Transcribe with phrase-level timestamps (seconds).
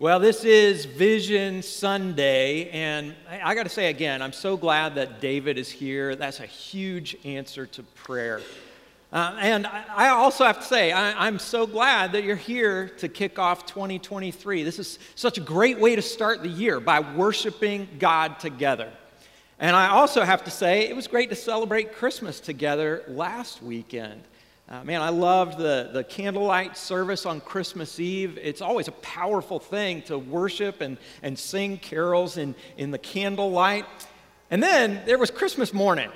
[0.00, 5.20] Well, this is Vision Sunday, and I got to say again, I'm so glad that
[5.20, 6.14] David is here.
[6.14, 8.40] That's a huge answer to prayer.
[9.12, 13.08] Uh, and I also have to say, I, I'm so glad that you're here to
[13.08, 14.62] kick off 2023.
[14.62, 18.92] This is such a great way to start the year by worshiping God together.
[19.58, 24.22] And I also have to say, it was great to celebrate Christmas together last weekend.
[24.70, 28.38] Uh, man, I loved the, the candlelight service on Christmas Eve.
[28.42, 33.86] It's always a powerful thing to worship and, and sing carols in, in the candlelight.
[34.50, 36.10] And then there was Christmas morning.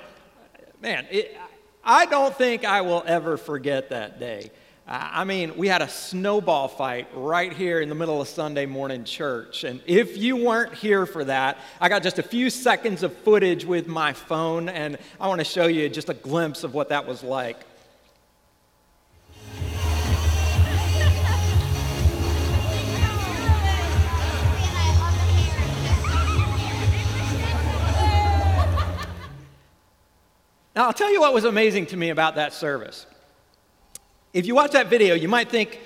[0.83, 1.35] Man, it,
[1.83, 4.51] I don't think I will ever forget that day.
[4.85, 9.03] I mean, we had a snowball fight right here in the middle of Sunday morning
[9.03, 9.63] church.
[9.63, 13.65] And if you weren't here for that, I got just a few seconds of footage
[13.65, 17.07] with my phone, and I want to show you just a glimpse of what that
[17.07, 17.65] was like.
[30.75, 33.05] Now, I'll tell you what was amazing to me about that service.
[34.33, 35.79] If you watch that video, you might think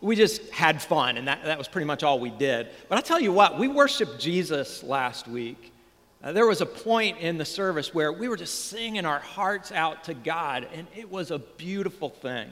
[0.00, 2.68] we just had fun, and that, that was pretty much all we did.
[2.88, 5.72] But I'll tell you what, we worshiped Jesus last week.
[6.20, 9.70] Uh, there was a point in the service where we were just singing our hearts
[9.70, 12.50] out to God, and it was a beautiful thing.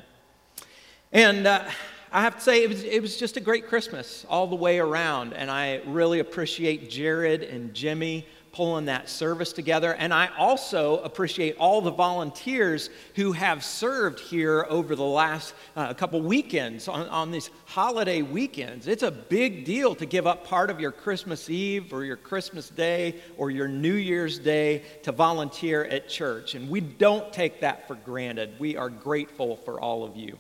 [1.11, 1.64] And uh,
[2.12, 4.78] I have to say, it was, it was just a great Christmas all the way
[4.78, 8.25] around, and I really appreciate Jared and Jimmy
[8.56, 9.92] pulling that service together.
[9.92, 15.92] And I also appreciate all the volunteers who have served here over the last uh,
[15.92, 18.86] couple weekends on, on these holiday weekends.
[18.86, 22.70] It's a big deal to give up part of your Christmas Eve or your Christmas
[22.70, 26.54] Day or your New Year's Day to volunteer at church.
[26.54, 28.54] And we don't take that for granted.
[28.58, 30.38] We are grateful for all of you.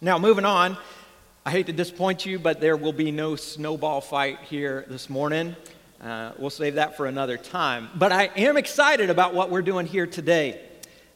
[0.00, 0.78] Now, moving on.
[1.44, 5.56] I hate to disappoint you, but there will be no snowball fight here this morning.
[6.02, 7.88] Uh, we'll save that for another time.
[7.94, 10.60] But I am excited about what we're doing here today.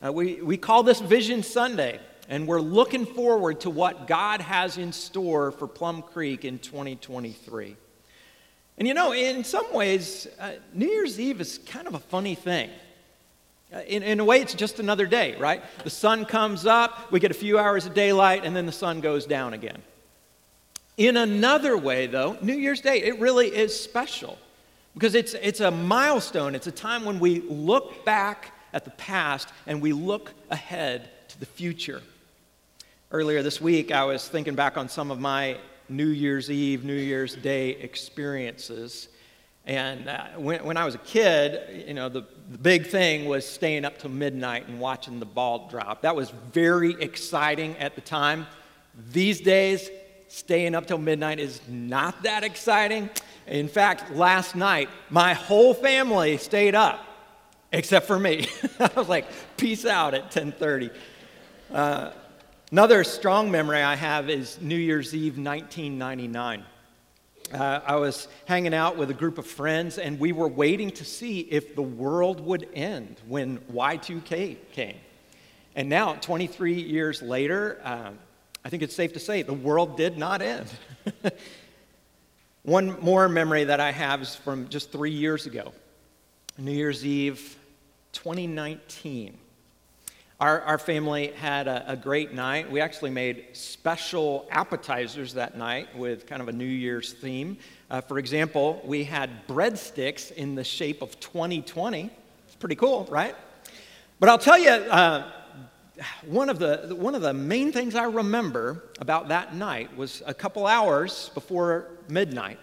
[0.05, 4.79] Uh, we, we call this Vision Sunday, and we're looking forward to what God has
[4.79, 7.77] in store for Plum Creek in 2023.
[8.77, 12.35] And you know, in some ways, uh, New Year's Eve is kind of a funny
[12.35, 12.69] thing.
[13.73, 15.63] Uh, in, in a way, it's just another day, right?
[15.85, 19.01] The sun comes up, we get a few hours of daylight, and then the sun
[19.01, 19.81] goes down again.
[20.97, 24.39] In another way, though, New Year's Day, it really is special.
[24.95, 29.49] Because it's, it's a milestone, it's a time when we look back at the past
[29.67, 32.03] and we look ahead to the future.
[33.11, 35.59] Earlier this week, I was thinking back on some of my
[35.89, 39.09] New Year's Eve, New Year's Day experiences.
[39.65, 43.47] And uh, when, when I was a kid, you know, the, the big thing was
[43.47, 46.03] staying up till midnight and watching the ball drop.
[46.03, 48.47] That was very exciting at the time.
[49.13, 49.89] These days,
[50.29, 53.11] staying up till midnight is not that exciting.
[53.53, 57.05] In fact, last night, my whole family stayed up,
[57.71, 58.47] except for me.
[58.81, 59.27] I was like,
[59.59, 60.89] peace out at 1030.
[61.71, 62.13] Uh,
[62.71, 66.65] another strong memory I have is New Year's Eve 1999.
[67.53, 71.05] Uh, I was hanging out with a group of friends, and we were waiting to
[71.05, 74.97] see if the world would end when Y2K came.
[75.77, 78.13] And now, 23 years later, uh,
[78.65, 80.73] I think it's safe to say the world did not end.
[82.65, 85.73] One more memory that I have is from just three years ago,
[86.57, 87.57] New Year's Eve
[88.13, 89.37] 2019.
[90.39, 92.71] Our, our family had a, a great night.
[92.71, 97.57] We actually made special appetizers that night with kind of a New Year's theme.
[97.91, 102.11] Uh, for example, we had breadsticks in the shape of 2020.
[102.47, 103.35] It's pretty cool, right?
[104.21, 105.33] But I'll tell you, uh,
[106.27, 110.35] one of the one of the main things I remember about that night was a
[110.35, 112.59] couple hours before midnight.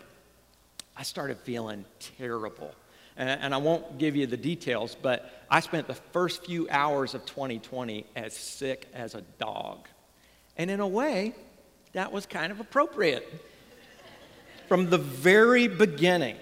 [0.95, 1.85] I started feeling
[2.17, 2.73] terrible.
[3.15, 7.13] And, and I won't give you the details, but I spent the first few hours
[7.13, 9.87] of 2020 as sick as a dog.
[10.57, 11.35] And in a way,
[11.93, 13.45] that was kind of appropriate.
[14.67, 16.35] From the very beginning,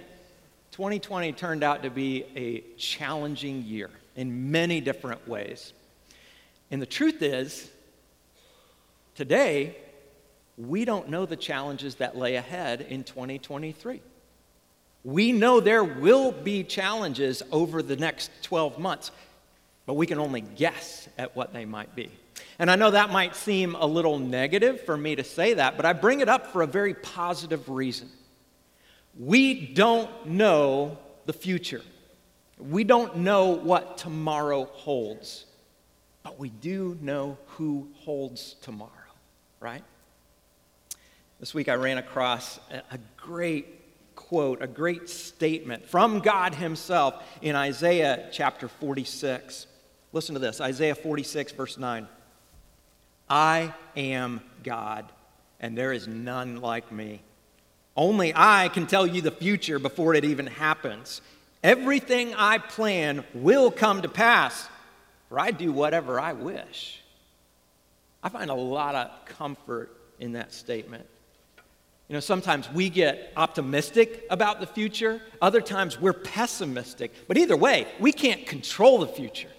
[0.72, 5.74] 2020 turned out to be a challenging year in many different ways.
[6.70, 7.70] And the truth is,
[9.16, 9.78] today,
[10.58, 14.02] we don't know the challenges that lay ahead in 2023.
[15.04, 19.12] We know there will be challenges over the next 12 months,
[19.86, 22.10] but we can only guess at what they might be.
[22.60, 25.86] And I know that might seem a little negative for me to say that, but
[25.86, 28.10] I bring it up for a very positive reason.
[29.18, 31.82] We don't know the future.
[32.60, 35.46] We don't know what tomorrow holds
[36.28, 38.92] but we do know who holds tomorrow,
[39.62, 39.82] right?
[41.40, 43.66] This week I ran across a great
[44.14, 49.68] quote, a great statement from God Himself in Isaiah chapter 46.
[50.12, 52.10] Listen to this Isaiah 46, verse 9.
[53.30, 55.06] I am God,
[55.62, 57.22] and there is none like me.
[57.96, 61.22] Only I can tell you the future before it even happens.
[61.64, 64.68] Everything I plan will come to pass,
[65.30, 67.02] for I do whatever I wish.
[68.24, 71.06] I find a lot of comfort in that statement.
[72.08, 77.12] You know, sometimes we get optimistic about the future, other times we're pessimistic.
[77.28, 79.52] But either way, we can't control the future.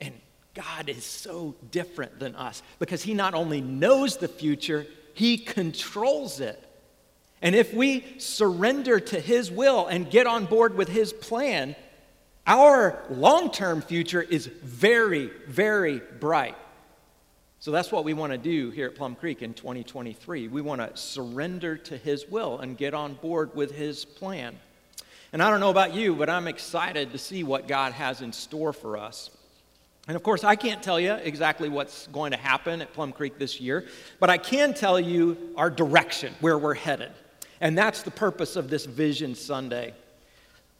[0.00, 0.14] And
[0.54, 6.40] God is so different than us because He not only knows the future, He controls
[6.40, 6.62] it.
[7.42, 11.76] And if we surrender to His will and get on board with His plan,
[12.46, 16.56] our long term future is very, very bright.
[17.58, 20.48] So that's what we want to do here at Plum Creek in 2023.
[20.48, 24.56] We want to surrender to His will and get on board with His plan.
[25.32, 28.32] And I don't know about you, but I'm excited to see what God has in
[28.32, 29.30] store for us.
[30.06, 33.38] And of course, I can't tell you exactly what's going to happen at Plum Creek
[33.38, 33.86] this year,
[34.20, 37.10] but I can tell you our direction, where we're headed.
[37.60, 39.94] And that's the purpose of this Vision Sunday.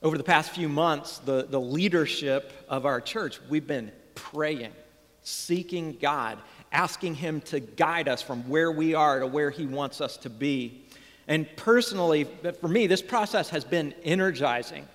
[0.03, 4.73] Over the past few months, the, the leadership of our church, we've been praying,
[5.23, 6.39] seeking God,
[6.71, 10.31] asking Him to guide us from where we are to where He wants us to
[10.31, 10.85] be.
[11.29, 12.29] And personally,
[12.61, 14.87] for me, this process has been energizing.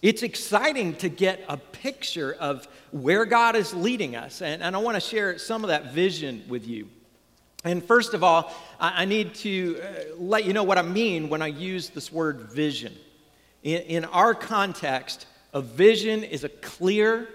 [0.00, 4.40] It's exciting to get a picture of where God is leading us.
[4.40, 6.88] And, and I want to share some of that vision with you.
[7.62, 11.28] And first of all, I, I need to uh, let you know what I mean
[11.28, 12.94] when I use this word vision.
[13.66, 17.28] In, in our context, a vision is a clear,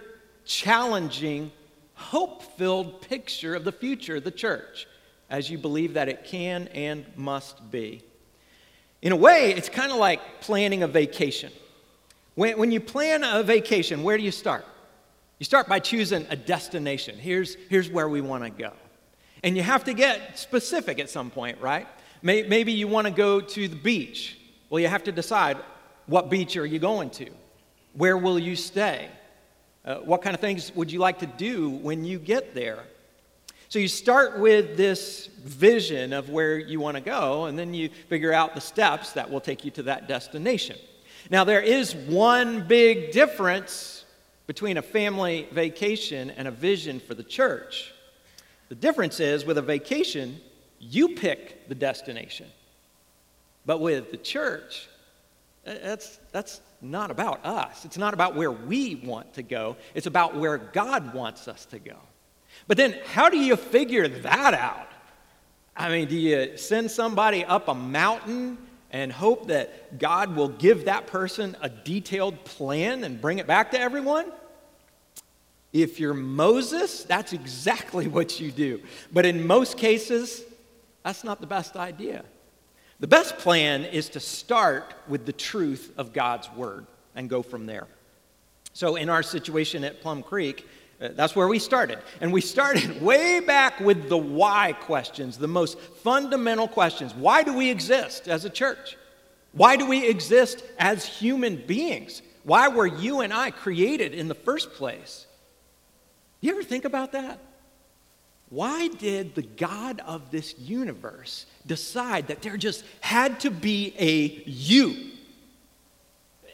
[0.45, 1.51] challenging,
[1.93, 4.87] hope filled picture of the future of the church
[5.29, 8.01] as you believe that it can and must be.
[9.01, 11.51] In a way, it's kind of like planning a vacation.
[12.35, 14.63] When, when you plan a vacation, where do you start?
[15.37, 17.17] You start by choosing a destination.
[17.17, 18.71] Here's, here's where we want to go.
[19.43, 21.89] And you have to get specific at some point, right?
[22.21, 24.37] Maybe you want to go to the beach.
[24.69, 25.57] Well, you have to decide
[26.11, 27.29] what beach are you going to?
[27.93, 29.07] Where will you stay?
[29.85, 32.83] Uh, what kind of things would you like to do when you get there?
[33.69, 37.89] So you start with this vision of where you want to go, and then you
[38.09, 40.77] figure out the steps that will take you to that destination.
[41.29, 44.03] Now, there is one big difference
[44.47, 47.93] between a family vacation and a vision for the church.
[48.67, 50.41] The difference is with a vacation,
[50.77, 52.47] you pick the destination.
[53.65, 54.89] But with the church,
[55.65, 57.85] Uh, that's, that's not about us.
[57.85, 59.77] It's not about where we want to go.
[59.93, 61.97] It's about where God wants us to go.
[62.67, 64.87] But then, how do you figure that out?
[65.75, 68.57] I mean, do you send somebody up a mountain
[68.91, 73.71] and hope that God will give that person a detailed plan and bring it back
[73.71, 74.31] to everyone?
[75.71, 78.81] If you're Moses, that's exactly what you do.
[79.11, 80.43] But in most cases,
[81.03, 82.25] that's not the best idea.
[83.01, 87.65] The best plan is to start with the truth of God's word and go from
[87.65, 87.87] there.
[88.73, 90.67] So, in our situation at Plum Creek,
[91.01, 91.97] uh, that's where we started.
[92.21, 97.15] And we started way back with the why questions, the most fundamental questions.
[97.15, 98.97] Why do we exist as a church?
[99.51, 102.21] Why do we exist as human beings?
[102.43, 105.25] Why were you and I created in the first place?
[106.39, 107.39] You ever think about that?
[108.51, 114.43] Why did the God of this universe decide that there just had to be a
[114.45, 115.11] you?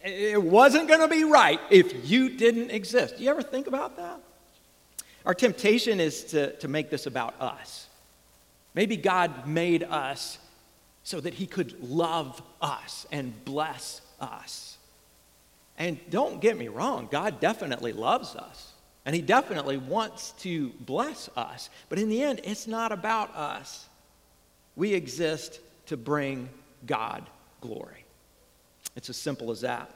[0.04, 3.18] It wasn't going to be right if you didn't exist.
[3.18, 4.22] Do you ever think about that?
[5.26, 7.88] Our temptation is to, to make this about us.
[8.76, 10.38] Maybe God made us
[11.04, 14.78] so that he could love us and bless us.
[15.80, 18.67] And don't get me wrong, God definitely loves us.
[19.08, 21.70] And He definitely wants to bless us.
[21.88, 23.88] But in the end, it's not about us.
[24.76, 26.50] We exist to bring
[26.86, 27.24] God
[27.62, 28.04] glory.
[28.98, 29.90] It's as simple as that.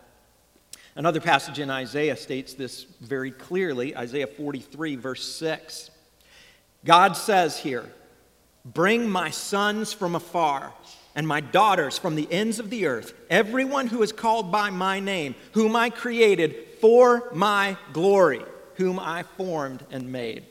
[0.95, 5.91] Another passage in Isaiah states this very clearly Isaiah 43, verse 6.
[6.85, 7.91] God says here,
[8.63, 10.71] Bring my sons from afar
[11.15, 15.01] and my daughters from the ends of the earth, everyone who is called by my
[15.01, 18.45] name, whom I created for my glory
[18.81, 20.43] whom I formed and made.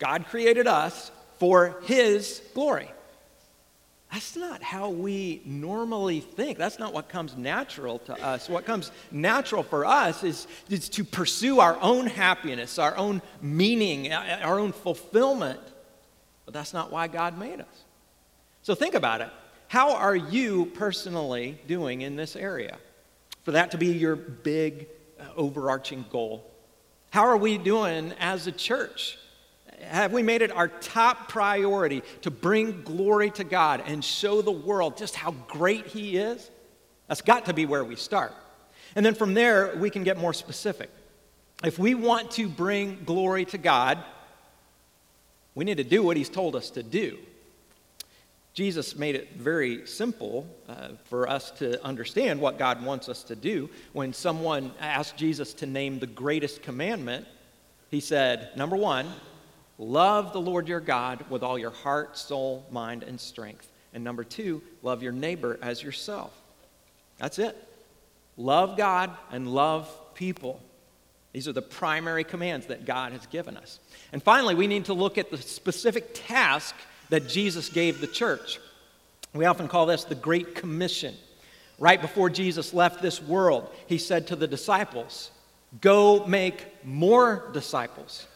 [0.00, 2.90] God created us for His glory.
[4.12, 6.58] That's not how we normally think.
[6.58, 8.48] That's not what comes natural to us.
[8.48, 14.12] What comes natural for us is, is to pursue our own happiness, our own meaning,
[14.12, 15.60] our own fulfillment.
[16.44, 17.84] But that's not why God made us.
[18.62, 19.30] So think about it.
[19.68, 22.78] How are you personally doing in this area?
[23.42, 24.86] For that to be your big,
[25.18, 26.48] uh, overarching goal.
[27.14, 29.16] How are we doing as a church?
[29.82, 34.50] Have we made it our top priority to bring glory to God and show the
[34.50, 36.50] world just how great He is?
[37.06, 38.32] That's got to be where we start.
[38.96, 40.90] And then from there, we can get more specific.
[41.62, 44.02] If we want to bring glory to God,
[45.54, 47.16] we need to do what He's told us to do.
[48.54, 53.34] Jesus made it very simple uh, for us to understand what God wants us to
[53.34, 53.68] do.
[53.92, 57.26] When someone asked Jesus to name the greatest commandment,
[57.90, 59.08] he said, Number one,
[59.76, 63.68] love the Lord your God with all your heart, soul, mind, and strength.
[63.92, 66.32] And number two, love your neighbor as yourself.
[67.18, 67.56] That's it.
[68.36, 70.60] Love God and love people.
[71.32, 73.80] These are the primary commands that God has given us.
[74.12, 76.76] And finally, we need to look at the specific task
[77.10, 78.58] that Jesus gave the church.
[79.32, 81.14] We often call this the Great Commission.
[81.78, 85.30] Right before Jesus left this world, he said to the disciples,
[85.80, 88.28] Go make more disciples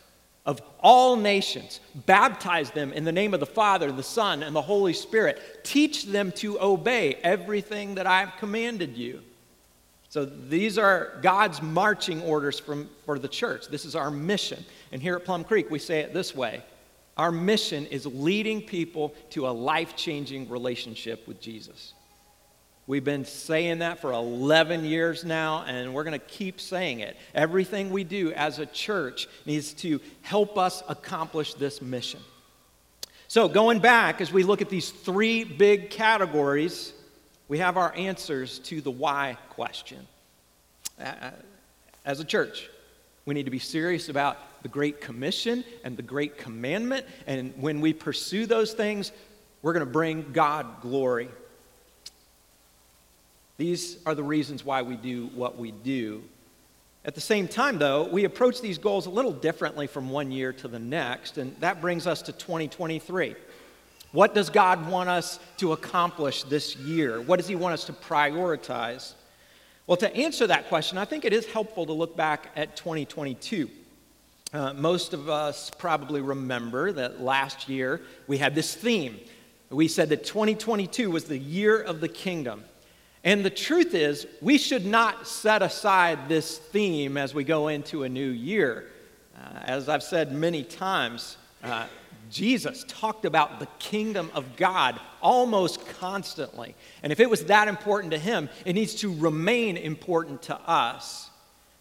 [0.48, 4.62] of all nations, baptize them in the name of the Father, the Son, and the
[4.62, 5.60] Holy Spirit.
[5.62, 9.20] Teach them to obey everything that I have commanded you.
[10.08, 13.68] So these are God's marching orders from, for the church.
[13.68, 14.64] This is our mission.
[14.90, 16.62] And here at Plum Creek, we say it this way
[17.18, 21.92] our mission is leading people to a life changing relationship with Jesus.
[22.86, 27.18] We've been saying that for 11 years now, and we're going to keep saying it.
[27.34, 32.20] Everything we do as a church needs to help us accomplish this mission.
[33.26, 36.94] So, going back, as we look at these three big categories,
[37.48, 40.06] we have our answers to the why question.
[42.06, 42.70] As a church,
[43.26, 47.06] we need to be serious about the Great Commission and the Great Commandment.
[47.26, 49.12] And when we pursue those things,
[49.62, 51.28] we're going to bring God glory.
[53.56, 56.22] These are the reasons why we do what we do.
[57.04, 60.52] At the same time, though, we approach these goals a little differently from one year
[60.54, 63.34] to the next, and that brings us to 2023.
[64.12, 67.20] What does God want us to accomplish this year?
[67.20, 69.14] What does He want us to prioritize?
[69.86, 73.70] Well, to answer that question, I think it is helpful to look back at 2022.
[74.52, 79.18] Uh, most of us probably remember that last year we had this theme.
[79.68, 82.64] We said that 2022 was the year of the kingdom.
[83.24, 88.04] And the truth is, we should not set aside this theme as we go into
[88.04, 88.86] a new year.
[89.36, 91.86] Uh, as I've said many times, uh,
[92.30, 96.74] Jesus talked about the kingdom of God almost constantly.
[97.02, 101.27] And if it was that important to him, it needs to remain important to us.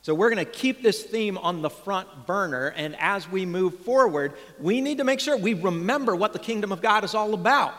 [0.08, 2.68] So we're going to keep this theme on the front burner.
[2.78, 6.72] And as we move forward, we need to make sure we remember what the kingdom
[6.72, 7.74] of God is all about.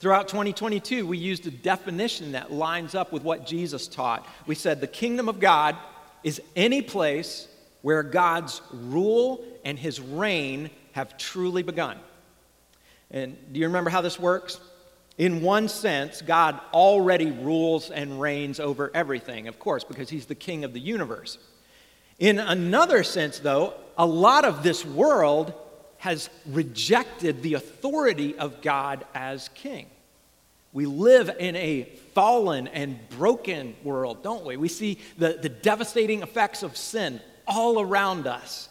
[0.00, 4.26] Throughout 2022, we used a definition that lines up with what Jesus taught.
[4.48, 5.76] We said the kingdom of God
[6.24, 7.46] is any place
[7.82, 11.96] where God's rule and his reign have truly begun.
[13.12, 14.58] And do you remember how this works?
[15.16, 20.34] In one sense, God already rules and reigns over everything, of course, because he's the
[20.34, 21.38] king of the universe.
[22.18, 25.54] In another sense, though, a lot of this world
[25.98, 29.86] has rejected the authority of God as king.
[30.72, 34.56] We live in a fallen and broken world, don't we?
[34.56, 38.68] We see the, the devastating effects of sin all around us.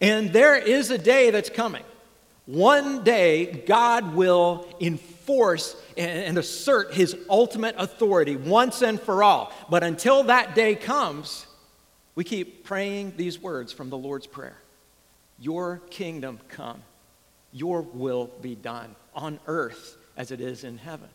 [0.00, 1.84] And there is a day that's coming.
[2.46, 9.52] One day, God will enforce and assert his ultimate authority once and for all.
[9.68, 11.46] But until that day comes,
[12.14, 14.58] we keep praying these words from the Lord's Prayer
[15.38, 16.82] Your kingdom come,
[17.52, 21.08] your will be done on earth as it is in heaven.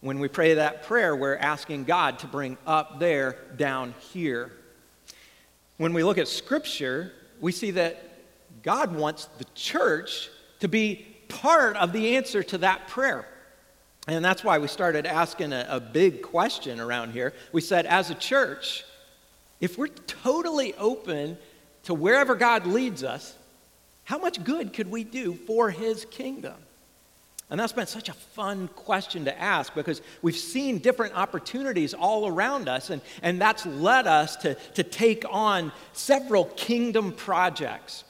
[0.00, 4.52] When we pray that prayer, we're asking God to bring up there down here.
[5.78, 8.02] When we look at Scripture, we see that
[8.62, 13.26] God wants the church to be part of the answer to that prayer.
[14.06, 17.32] And that's why we started asking a, a, big question around here.
[17.52, 18.84] We said, as a church,
[19.60, 21.36] if we're totally open
[21.84, 23.34] to wherever God leads us,
[24.04, 26.54] how much good could we do for his kingdom?
[27.50, 32.26] And that's been such a fun question to ask because we've seen different opportunities all
[32.26, 38.04] around us, and, and that's led us to, to take on several kingdom projects.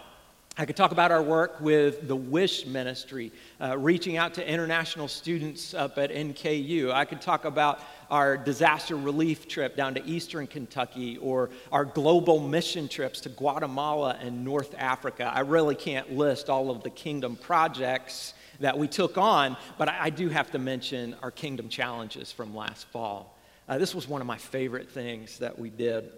[0.57, 5.09] I could talk about our work with the Wish Ministry, uh, reaching out to international
[5.09, 6.91] students up at NKU.
[6.91, 12.39] I could talk about our disaster relief trip down to eastern Kentucky or our global
[12.39, 15.31] mission trips to Guatemala and North Africa.
[15.33, 20.05] I really can't list all of the kingdom projects that we took on, but I,
[20.05, 23.37] I do have to mention our kingdom challenges from last fall.
[23.67, 26.11] Uh, this was one of my favorite things that we did.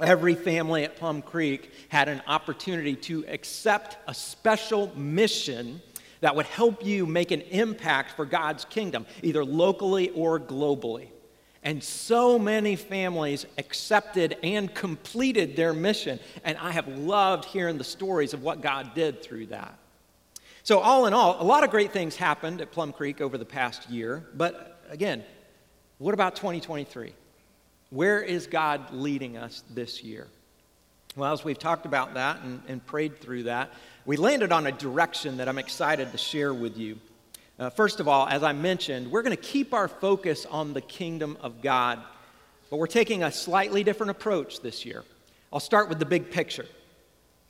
[0.00, 5.80] Every family at Plum Creek had an opportunity to accept a special mission
[6.24, 11.08] that would help you make an impact for God's kingdom, either locally or globally.
[11.62, 16.18] And so many families accepted and completed their mission.
[16.42, 19.78] And I have loved hearing the stories of what God did through that.
[20.62, 23.44] So, all in all, a lot of great things happened at Plum Creek over the
[23.44, 24.24] past year.
[24.32, 25.24] But again,
[25.98, 27.12] what about 2023?
[27.90, 30.28] Where is God leading us this year?
[31.16, 33.70] Well, as we've talked about that and, and prayed through that,
[34.04, 36.98] we landed on a direction that I'm excited to share with you.
[37.56, 40.80] Uh, first of all, as I mentioned, we're going to keep our focus on the
[40.80, 42.00] kingdom of God,
[42.68, 45.04] but we're taking a slightly different approach this year.
[45.52, 46.66] I'll start with the big picture.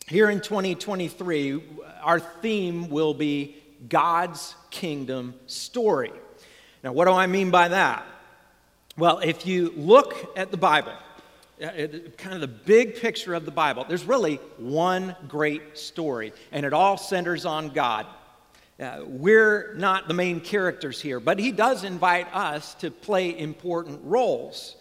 [0.08, 1.62] Here in 2023,
[2.02, 3.56] our theme will be
[3.88, 6.12] God's kingdom story.
[6.82, 8.04] Now, what do I mean by that?
[8.98, 10.92] Well, if you look at the Bible,
[11.58, 16.72] kind of the big picture of the Bible, there's really one great story, and it
[16.72, 18.06] all centers on God.
[18.80, 24.00] Uh, we're not the main characters here, but He does invite us to play important
[24.02, 24.76] roles.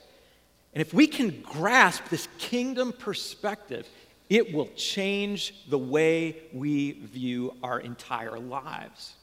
[0.73, 3.87] And if we can grasp this kingdom perspective,
[4.29, 9.13] it will change the way we view our entire lives.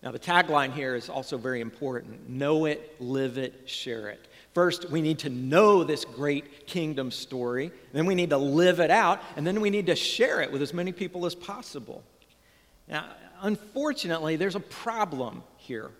[0.00, 4.27] Now, the tagline here is also very important know it, live it, share it.
[4.54, 8.90] First, we need to know this great kingdom story, then we need to live it
[8.90, 12.02] out, and then we need to share it with as many people as possible.
[12.88, 13.04] Now,
[13.42, 15.90] unfortunately, there's a problem here.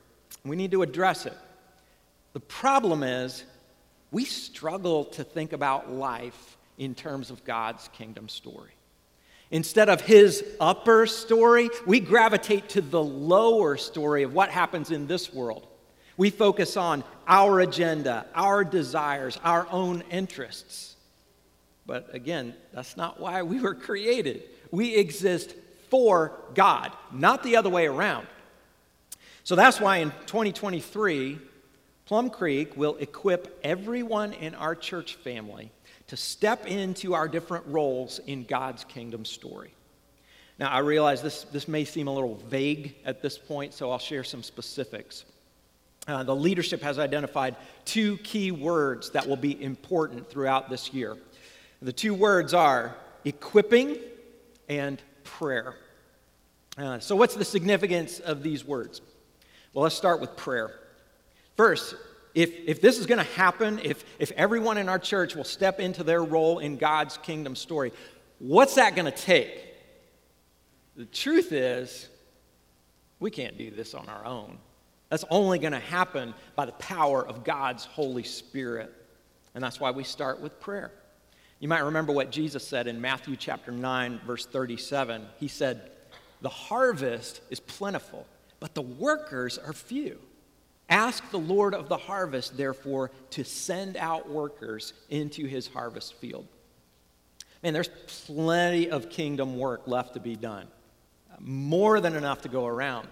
[0.44, 1.36] We need to address it.
[2.32, 3.44] The problem is
[4.10, 8.72] we struggle to think about life in terms of God's kingdom story.
[9.50, 15.06] Instead of his upper story, we gravitate to the lower story of what happens in
[15.06, 15.66] this world.
[16.18, 20.96] We focus on our agenda, our desires, our own interests.
[21.86, 24.42] But again, that's not why we were created.
[24.70, 25.54] We exist
[25.88, 28.26] for God, not the other way around.
[29.44, 31.38] So that's why in 2023,
[32.04, 35.70] Plum Creek will equip everyone in our church family
[36.08, 39.72] to step into our different roles in God's kingdom story.
[40.58, 43.98] Now, I realize this, this may seem a little vague at this point, so I'll
[43.98, 45.24] share some specifics.
[46.08, 51.18] Uh, the leadership has identified two key words that will be important throughout this year.
[51.82, 53.98] The two words are equipping
[54.70, 55.74] and prayer.
[56.78, 59.02] Uh, so, what's the significance of these words?
[59.74, 60.72] Well, let's start with prayer.
[61.56, 61.94] First,
[62.34, 65.78] if, if this is going to happen, if, if everyone in our church will step
[65.78, 67.92] into their role in God's kingdom story,
[68.38, 69.64] what's that going to take?
[70.96, 72.08] The truth is,
[73.20, 74.58] we can't do this on our own.
[75.08, 78.92] That's only going to happen by the power of God's Holy Spirit.
[79.54, 80.92] And that's why we start with prayer.
[81.60, 85.26] You might remember what Jesus said in Matthew chapter 9, verse 37.
[85.40, 85.90] He said,
[86.40, 88.26] The harvest is plentiful,
[88.60, 90.18] but the workers are few.
[90.88, 96.46] Ask the Lord of the harvest, therefore, to send out workers into his harvest field.
[97.62, 97.90] Man, there's
[98.26, 100.68] plenty of kingdom work left to be done,
[101.40, 103.08] more than enough to go around.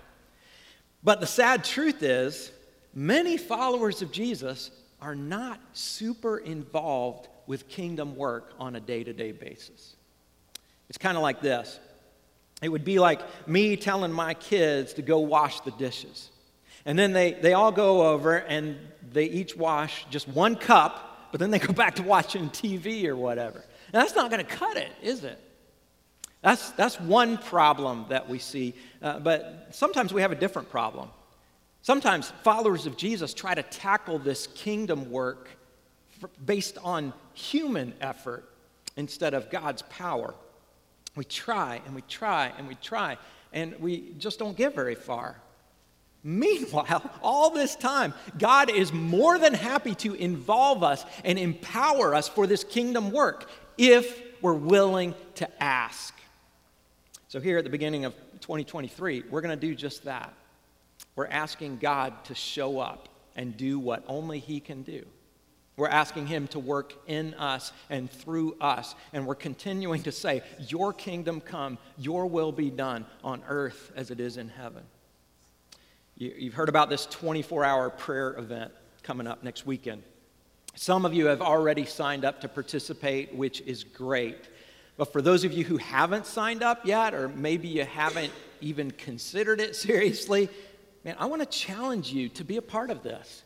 [1.07, 2.51] But the sad truth is,
[2.93, 9.13] many followers of Jesus are not super involved with kingdom work on a day to
[9.13, 9.95] day basis.
[10.89, 11.79] It's kind of like this
[12.61, 16.31] it would be like me telling my kids to go wash the dishes.
[16.85, 18.77] And then they, they all go over and
[19.13, 23.15] they each wash just one cup, but then they go back to watching TV or
[23.15, 23.59] whatever.
[23.59, 25.39] And that's not going to cut it, is it?
[26.47, 28.75] That's, that's one problem that we see.
[29.03, 31.09] Uh, but sometimes we have a different problem.
[31.83, 35.49] Sometimes followers of Jesus try to tackle this kingdom work
[36.45, 38.49] based on human effort
[38.97, 40.35] instead of God's power.
[41.17, 43.19] We try and we try and we try,
[43.53, 45.41] and we just don't get very far.
[46.23, 52.29] Meanwhile, all this time, God is more than happy to involve us and empower us
[52.29, 56.16] for this kingdom work if we're willing to ask.
[57.29, 60.33] So, here at the beginning of 2023, we're going to do just that.
[61.17, 65.05] We're asking God to show up and do what only He can do.
[65.77, 68.95] We're asking Him to work in us and through us.
[69.13, 74.11] And we're continuing to say, Your kingdom come, Your will be done on earth as
[74.11, 74.83] it is in heaven.
[76.17, 80.03] You've heard about this 24 hour prayer event coming up next weekend.
[80.75, 84.49] Some of you have already signed up to participate, which is great.
[84.97, 88.91] But for those of you who haven't signed up yet, or maybe you haven't even
[88.91, 90.49] considered it seriously,
[91.05, 93.43] man, I want to challenge you to be a part of this.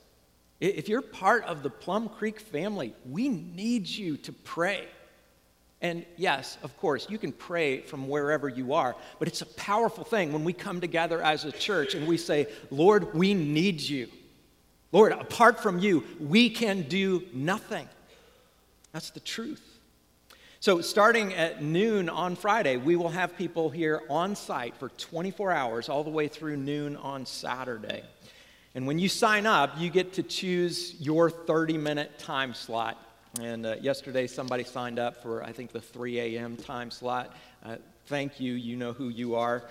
[0.60, 4.86] If you're part of the Plum Creek family, we need you to pray.
[5.80, 10.04] And yes, of course, you can pray from wherever you are, but it's a powerful
[10.04, 14.08] thing when we come together as a church and we say, Lord, we need you.
[14.92, 17.88] Lord, apart from you, we can do nothing.
[18.92, 19.62] That's the truth.
[20.62, 25.52] So, starting at noon on Friday, we will have people here on site for 24
[25.52, 28.02] hours, all the way through noon on Saturday.
[28.74, 32.98] And when you sign up, you get to choose your 30 minute time slot.
[33.40, 36.58] And uh, yesterday, somebody signed up for, I think, the 3 a.m.
[36.58, 37.34] time slot.
[37.64, 38.52] Uh, thank you.
[38.52, 39.62] You know who you are.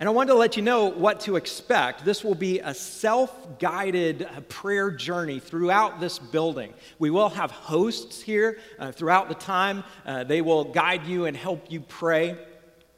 [0.00, 2.04] And I wanted to let you know what to expect.
[2.04, 6.74] This will be a self guided uh, prayer journey throughout this building.
[6.98, 11.36] We will have hosts here uh, throughout the time, uh, they will guide you and
[11.36, 12.36] help you pray.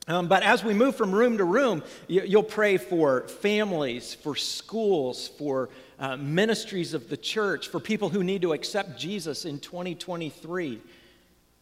[0.09, 4.37] Um, but as we move from room to room, you, will pray for families, for
[4.37, 9.59] schools, for uh, ministries of the church, for people who need to accept Jesus in
[9.59, 10.81] 2023.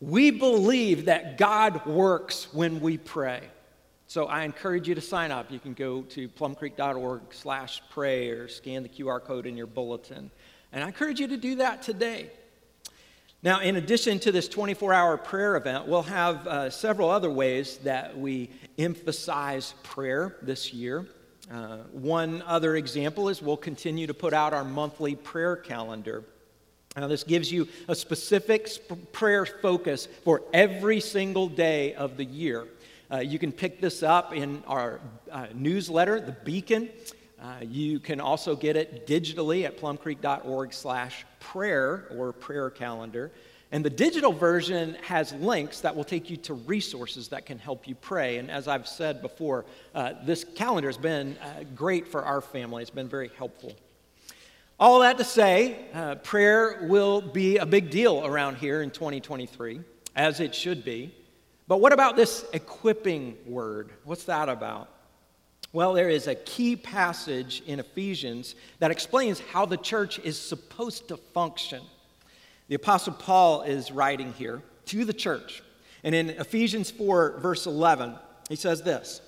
[0.00, 3.40] We believe that God works when we pray.
[4.14, 5.50] So I encourage you to sign up.
[5.50, 10.30] You can go to plumcreek.org slash pray or scan the QR code in your bulletin.
[10.72, 12.30] And I encourage you to do that today.
[13.42, 17.78] Now, in addition to this 24 hour prayer event, we'll have uh, several other ways
[17.78, 21.08] that we emphasize prayer this year.
[21.52, 26.22] Uh, one other example is we'll continue to put out our monthly prayer calendar.
[26.96, 32.24] Now, this gives you a specific sp- prayer focus for every single day of the
[32.24, 32.68] year.
[33.14, 34.98] Uh, you can pick this up in our
[35.30, 36.88] uh, newsletter, The Beacon.
[37.40, 43.30] Uh, you can also get it digitally at plumcreek.org slash prayer or prayer calendar.
[43.70, 47.86] And the digital version has links that will take you to resources that can help
[47.86, 48.38] you pray.
[48.38, 52.82] And as I've said before, uh, this calendar has been uh, great for our family.
[52.82, 53.74] It's been very helpful.
[54.80, 59.82] All that to say, uh, prayer will be a big deal around here in 2023,
[60.16, 61.14] as it should be.
[61.66, 63.90] But what about this equipping word?
[64.04, 64.88] What's that about?
[65.72, 71.08] Well, there is a key passage in Ephesians that explains how the church is supposed
[71.08, 71.82] to function.
[72.68, 75.62] The Apostle Paul is writing here to the church.
[76.04, 78.14] And in Ephesians 4, verse 11,
[78.48, 79.20] he says this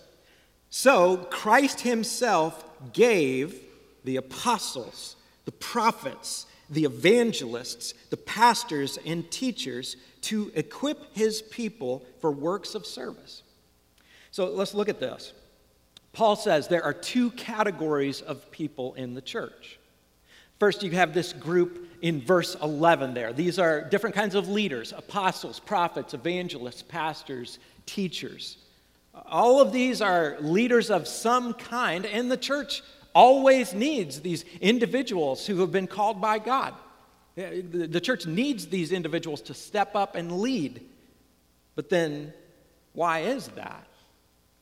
[0.70, 3.58] So Christ himself gave
[4.04, 9.96] the apostles, the prophets, the evangelists, the pastors, and teachers
[10.26, 13.42] to equip his people for works of service.
[14.32, 15.32] So let's look at this.
[16.12, 19.78] Paul says there are two categories of people in the church.
[20.58, 23.32] First, you have this group in verse 11 there.
[23.32, 28.56] These are different kinds of leaders apostles, prophets, evangelists, pastors, teachers.
[29.26, 32.82] All of these are leaders of some kind, and the church
[33.14, 36.74] always needs these individuals who have been called by God.
[37.36, 40.80] The church needs these individuals to step up and lead.
[41.74, 42.32] But then,
[42.94, 43.86] why is that?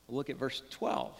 [0.09, 1.13] Look at verse 12.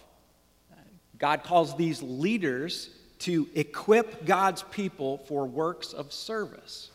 [1.17, 2.89] God calls these leaders
[3.19, 6.91] to equip God's people for works of service.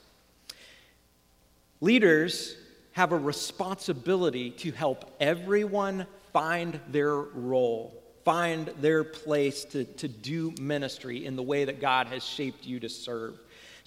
[1.81, 2.55] Leaders
[2.93, 7.95] have a responsibility to help everyone find their role,
[8.25, 12.81] find their place to, to do ministry in the way that God has shaped you
[12.81, 13.39] to serve.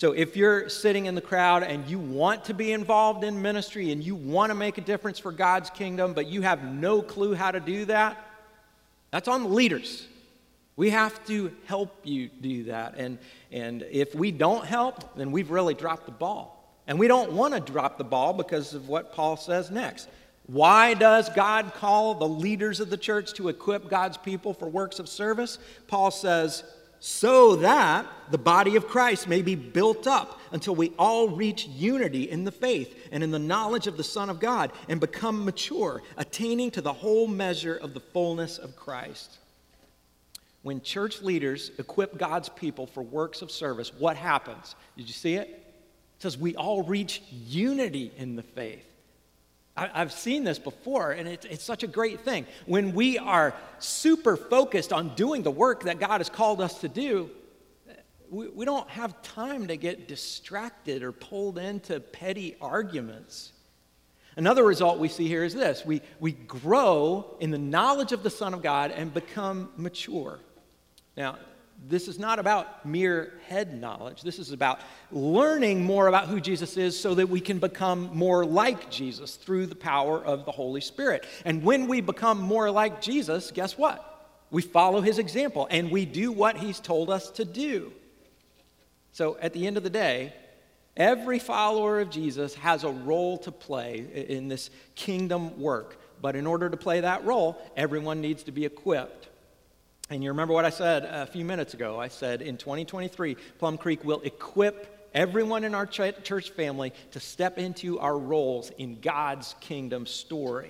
[0.04, 3.94] So, if you're sitting in the crowd and you want to be involved in ministry
[3.94, 7.34] and you want to make a difference for God's kingdom, but you have no clue
[7.34, 8.18] how to do that,
[9.12, 10.06] that's on the leaders.
[10.76, 12.96] We have to help you do that.
[12.98, 13.18] And,
[13.50, 16.78] and if we don't help, then we've really dropped the ball.
[16.86, 20.10] And we don't want to drop the ball because of what Paul says next.
[20.48, 25.00] Why does God call the leaders of the church to equip God's people for works
[25.00, 25.60] of service?
[25.88, 26.66] Paul says,
[27.06, 32.30] so that the body of Christ may be built up until we all reach unity
[32.30, 36.02] in the faith and in the knowledge of the Son of God and become mature,
[36.16, 39.38] attaining to the whole measure of the fullness of Christ.
[40.62, 44.74] When church leaders equip God's people for works of service, what happens?
[44.96, 45.50] Did you see it?
[45.50, 48.88] It says we all reach unity in the faith.
[49.76, 52.46] I, have seen this before, and it's, it's such a great thing.
[52.66, 56.88] When we are super focused on doing the work that God has called us to
[56.88, 57.32] do,
[58.30, 63.52] we, we don't have time to get distracted or pulled into petty arguments.
[64.36, 68.30] Another result we see here is this we, we grow in the knowledge of the
[68.30, 70.40] Son of God and become mature.
[71.16, 71.38] Now,
[71.88, 74.22] this is not about mere head knowledge.
[74.22, 74.80] This is about
[75.12, 79.68] learning more about who Jesus is so that we can become more like Jesus through
[79.68, 81.26] the power of the Holy Spirit.
[81.44, 84.10] And when we become more like Jesus, guess what?
[84.50, 87.92] We follow his example and we do what he's told us to do.
[89.12, 90.34] So at the end of the day,
[90.96, 96.00] every follower of Jesus has a role to play in this kingdom work.
[96.22, 99.28] But in order to play that role, everyone needs to be equipped.
[100.14, 102.00] And you remember what I said a few minutes ago?
[102.00, 107.20] I said in 2023, Plum Creek will equip everyone in our ch- church family to
[107.20, 110.70] step into our roles in God's kingdom story.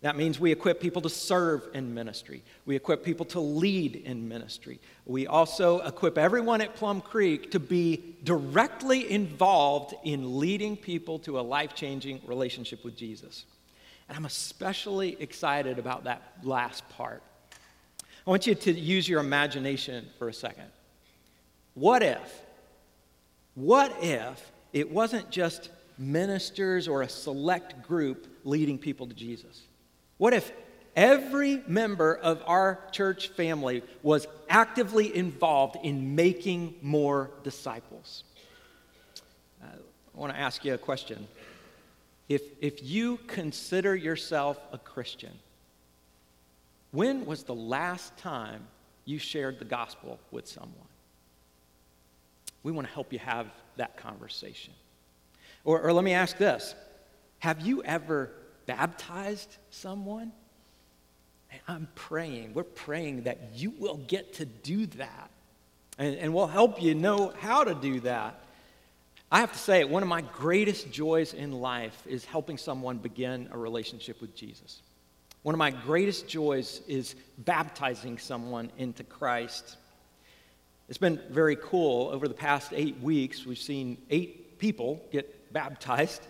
[0.00, 2.42] That means we equip people to serve in ministry.
[2.66, 4.80] We equip people to lead in ministry.
[5.06, 11.38] We also equip everyone at Plum Creek to be directly involved in leading people to
[11.38, 13.44] a life changing relationship with Jesus.
[14.08, 17.22] And I'm especially excited about that last part
[18.26, 20.68] I want you to use your imagination for a second.
[21.74, 22.42] What if,
[23.54, 29.62] what if it wasn't just ministers or a select group leading people to Jesus?
[30.16, 30.52] What if
[30.96, 38.24] every member of our church family was actively involved in making more disciples?
[39.62, 41.26] Uh, I want to ask you a question.
[42.28, 45.32] If, if you consider yourself a Christian,
[46.94, 48.66] when was the last time
[49.04, 50.72] you shared the gospel with someone?
[52.62, 54.72] We want to help you have that conversation.
[55.64, 56.74] Or, or let me ask this
[57.40, 58.30] Have you ever
[58.66, 60.32] baptized someone?
[61.68, 65.30] I'm praying, we're praying that you will get to do that.
[65.98, 68.40] And, and we'll help you know how to do that.
[69.30, 73.48] I have to say, one of my greatest joys in life is helping someone begin
[73.52, 74.82] a relationship with Jesus.
[75.44, 79.76] One of my greatest joys is baptizing someone into Christ.
[80.88, 82.08] It's been very cool.
[82.08, 86.22] Over the past eight weeks, we've seen eight people get baptized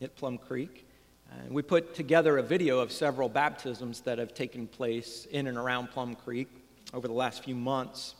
[0.00, 0.88] at Plum Creek.
[1.38, 5.58] And we put together a video of several baptisms that have taken place in and
[5.58, 6.48] around Plum Creek
[6.94, 8.14] over the last few months.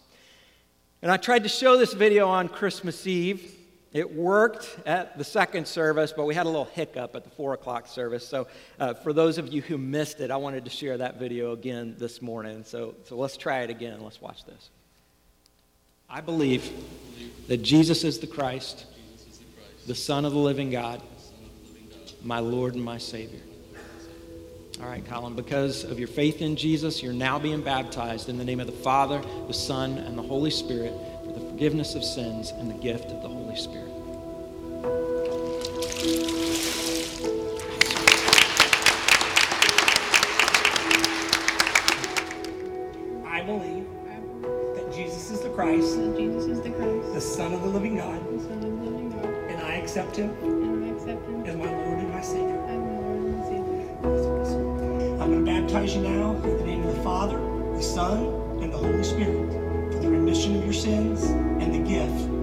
[1.01, 3.55] And I tried to show this video on Christmas Eve
[3.97, 7.55] it worked at the second service, but we had a little hiccup at the four
[7.55, 8.29] o'clock service.
[8.29, 8.47] So,
[8.79, 11.95] uh, for those of you who missed it, I wanted to share that video again
[11.97, 12.63] this morning.
[12.65, 14.03] So, so let's try it again.
[14.03, 14.69] Let's watch this.
[16.11, 16.71] I believe
[17.49, 18.85] that Jesus is the Christ,
[19.87, 21.01] the Son of the living God,
[22.23, 23.41] my Lord and my Savior.
[24.79, 28.45] All right, Colin, because of your faith in Jesus, you're now being baptized in the
[28.45, 30.93] name of the Father, the Son, and the Holy Spirit
[31.57, 33.91] forgiveness of sins and the gift of the Holy Spirit.
[43.25, 43.87] I believe
[44.75, 47.97] that Jesus is the Christ, that Jesus is the Christ, the Son of the living
[47.97, 51.47] God, the Son of the living God, and I accept him and I accept him
[51.47, 52.67] as my Lord and my Savior.
[52.67, 55.23] as my Lord and Savior.
[55.23, 57.39] I'm going to baptize you now in the name of the Father,
[57.73, 58.27] the Son,
[58.61, 59.66] and the Holy Spirit for the
[60.27, 61.23] remission of your sins
[61.63, 62.36] and the gift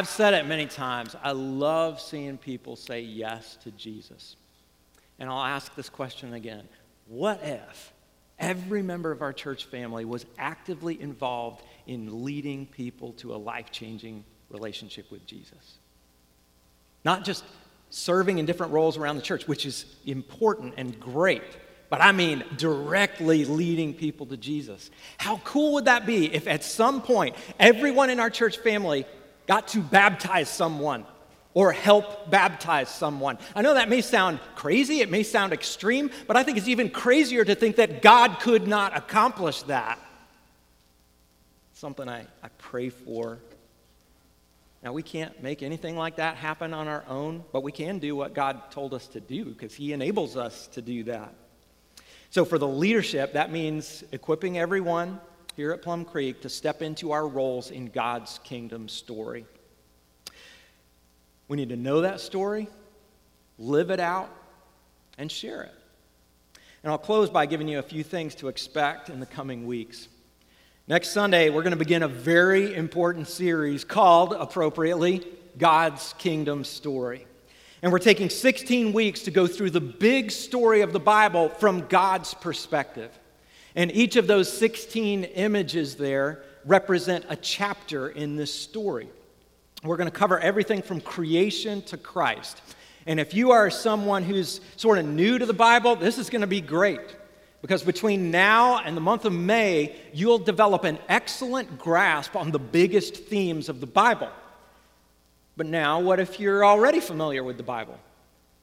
[0.00, 1.14] I've said it many times.
[1.22, 4.36] I love seeing people say yes to Jesus.
[5.18, 6.66] And I'll ask this question again
[7.06, 7.92] What if
[8.38, 13.70] every member of our church family was actively involved in leading people to a life
[13.72, 15.76] changing relationship with Jesus?
[17.04, 17.44] Not just
[17.90, 21.42] serving in different roles around the church, which is important and great,
[21.90, 24.90] but I mean directly leading people to Jesus.
[25.18, 29.04] How cool would that be if at some point everyone in our church family
[29.50, 31.04] got to baptize someone
[31.54, 33.36] or help baptize someone?
[33.56, 36.88] I know that may sound crazy, it may sound extreme, but I think it's even
[36.88, 39.98] crazier to think that God could not accomplish that.
[41.72, 43.40] Something I, I pray for
[44.84, 48.14] now, we can't make anything like that happen on our own, but we can do
[48.14, 51.34] what God told us to do because He enables us to do that.
[52.30, 55.20] So, for the leadership, that means equipping everyone
[55.60, 59.44] here at Plum Creek to step into our roles in God's kingdom story.
[61.48, 62.66] We need to know that story,
[63.58, 64.34] live it out,
[65.18, 65.74] and share it.
[66.82, 70.08] And I'll close by giving you a few things to expect in the coming weeks.
[70.88, 75.26] Next Sunday, we're going to begin a very important series called, appropriately,
[75.58, 77.26] God's Kingdom Story.
[77.82, 81.86] And we're taking 16 weeks to go through the big story of the Bible from
[81.86, 83.10] God's perspective.
[83.74, 89.08] And each of those 16 images there represent a chapter in this story.
[89.82, 92.60] We're going to cover everything from creation to Christ.
[93.06, 96.42] And if you are someone who's sort of new to the Bible, this is going
[96.42, 97.00] to be great.
[97.62, 102.58] Because between now and the month of May, you'll develop an excellent grasp on the
[102.58, 104.30] biggest themes of the Bible.
[105.56, 107.98] But now, what if you're already familiar with the Bible?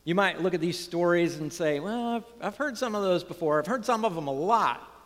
[0.04, 3.24] You might look at these stories and say, Well, I've, I've heard some of those
[3.24, 3.60] before.
[3.60, 4.97] I've heard some of them a lot.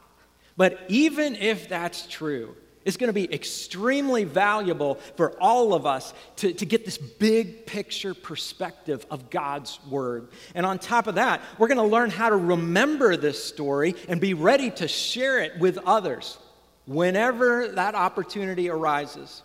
[0.58, 6.14] But even if that's true, it's going to be extremely valuable for all of us
[6.38, 10.30] to, to get this big picture perspective of God's Word.
[10.56, 14.20] And on top of that, we're going to learn how to remember this story and
[14.20, 16.40] be ready to share it with others
[16.86, 19.44] whenever that opportunity arises.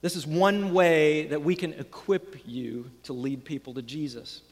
[0.00, 4.42] This is one way that we can equip you to lead people to Jesus.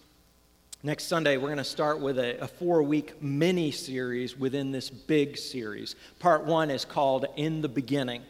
[0.87, 4.89] Next Sunday, we're going to start with a, a four week mini series within this
[4.89, 5.97] big series.
[6.21, 8.23] Part one is called In the Beginning.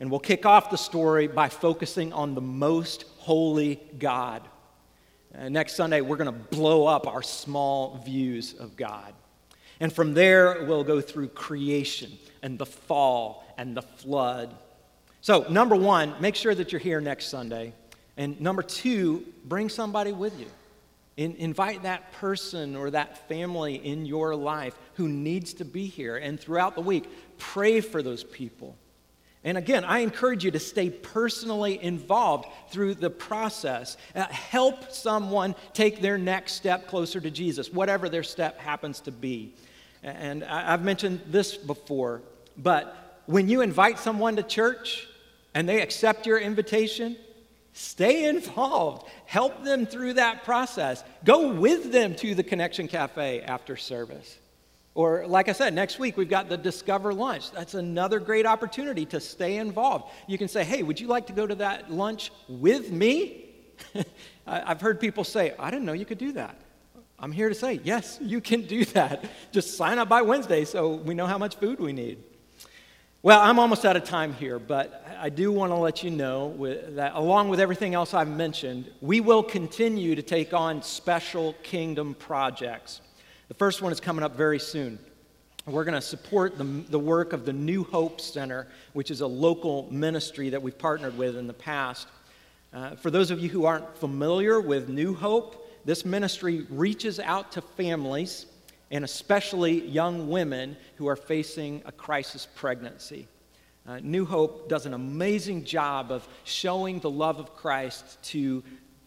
[0.00, 4.42] And we'll kick off the story by focusing on the most holy God.
[5.32, 9.14] Uh, next Sunday, we're going to blow up our small views of God.
[9.78, 14.52] And from there, we'll go through creation and the fall and the flood.
[15.20, 17.74] So, number one, make sure that you're here next Sunday.
[18.16, 20.46] And number two, bring somebody with you.
[21.16, 26.16] In, invite that person or that family in your life who needs to be here.
[26.16, 28.76] And throughout the week, pray for those people.
[29.46, 33.96] And again, I encourage you to stay personally involved through the process.
[34.14, 39.12] Uh, help someone take their next step closer to Jesus, whatever their step happens to
[39.12, 39.54] be.
[40.02, 42.22] And I've mentioned this before,
[42.56, 45.06] but when you invite someone to church
[45.54, 47.16] and they accept your invitation,
[47.76, 49.06] Stay involved.
[49.26, 51.04] Help them through that process.
[51.26, 54.38] Go with them to the Connection Cafe after service.
[54.94, 57.50] Or, like I said, next week we've got the Discover Lunch.
[57.50, 60.06] That's another great opportunity to stay involved.
[60.26, 63.44] You can say, hey, would you like to go to that lunch with me?
[64.46, 66.56] I've heard people say, I didn't know you could do that.
[67.18, 69.22] I'm here to say, yes, you can do that.
[69.52, 72.22] Just sign up by Wednesday so we know how much food we need.
[73.26, 76.54] Well, I'm almost out of time here, but I do want to let you know
[76.90, 82.14] that along with everything else I've mentioned, we will continue to take on special kingdom
[82.14, 83.00] projects.
[83.48, 85.00] The first one is coming up very soon.
[85.66, 89.26] We're going to support the, the work of the New Hope Center, which is a
[89.26, 92.06] local ministry that we've partnered with in the past.
[92.72, 97.50] Uh, for those of you who aren't familiar with New Hope, this ministry reaches out
[97.50, 98.46] to families
[98.90, 103.26] and especially young women who are facing a crisis pregnancy.
[103.86, 108.62] Uh, New Hope does an amazing job of showing the love of Christ to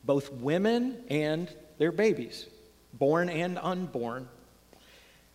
[0.06, 2.46] both women and their babies,
[2.94, 4.28] born and unborn.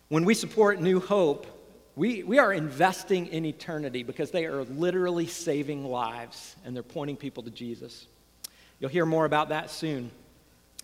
[0.09, 1.47] When we support New Hope,
[1.95, 7.15] we, we are investing in eternity because they are literally saving lives and they're pointing
[7.15, 8.07] people to Jesus.
[8.79, 10.11] You'll hear more about that soon.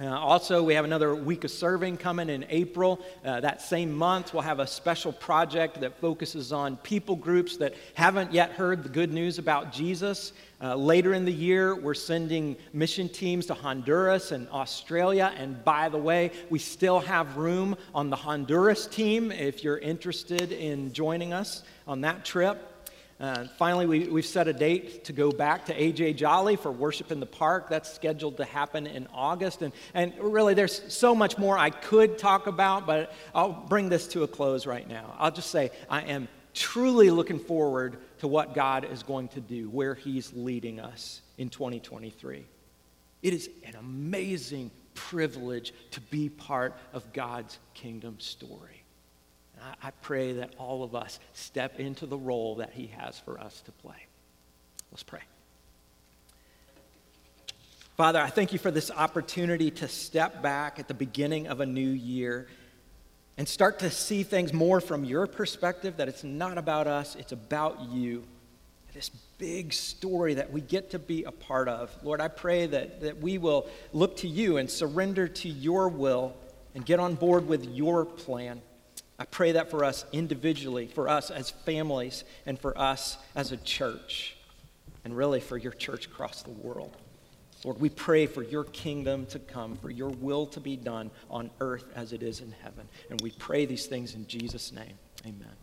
[0.02, 3.00] Uh, also, we have another week of serving coming in April.
[3.24, 7.76] Uh, that same month, we'll have a special project that focuses on people groups that
[7.94, 10.34] haven't yet heard the good news about Jesus.
[10.60, 15.36] Uh, later in the year, we're sending mission teams to Honduras and Australia.
[15.38, 20.52] And by the way, we still have room on the Honduras team if you're interested
[20.52, 22.71] in joining us on that trip.
[23.22, 27.12] Uh, finally, we, we've set a date to go back to AJ Jolly for Worship
[27.12, 27.70] in the Park.
[27.70, 29.62] That's scheduled to happen in August.
[29.62, 34.08] And, and really, there's so much more I could talk about, but I'll bring this
[34.10, 35.16] to a close right now.
[35.20, 39.70] I'll just say I am truly looking forward to what God is going to do,
[39.70, 42.44] where He's leading us in 2023.
[43.22, 48.81] It is an amazing privilege to be part of God's kingdom story.
[49.84, 53.62] I, pray that all of us step into the role that He has for us
[53.62, 54.08] to play.
[54.92, 55.22] Let's pray.
[57.98, 61.66] Father, I thank you for this opportunity to step back at the beginning of a
[61.66, 62.48] new year
[63.38, 67.32] and start to see things more from your perspective that it's not about us, it's
[67.32, 68.24] about you.
[68.94, 71.96] This big story that we get to be a part of.
[72.04, 76.36] Lord, I pray that, that we will look to you and surrender to your will
[76.76, 78.62] and get on board with your plan.
[79.22, 83.58] I pray that for us individually, for us as families, and for us as a
[83.58, 84.36] church,
[85.06, 86.98] and really for your church across the world.
[87.64, 91.52] Lord, we pray for your kingdom to come, for your will to be done on
[91.60, 92.90] earth as it is in heaven.
[93.12, 94.98] And we pray these things in Jesus' name.
[95.24, 95.61] Amen.